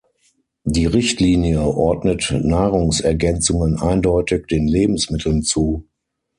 Die 0.63 0.87
Richtlinie 0.87 1.61
ordnet 1.61 2.31
Nahrungsergänzungen 2.35 3.77
eindeutig 3.79 4.47
den 4.47 4.67
Lebensmitteln 4.67 5.43
zu. 5.43 5.87